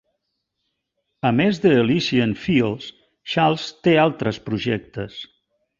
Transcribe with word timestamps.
A 1.29 1.31
més 1.41 1.59
d'Elysian 1.65 2.33
Fields, 2.47 2.89
Charles 3.35 3.71
té 3.89 3.97
altres 4.07 4.45
projectes. 4.49 5.25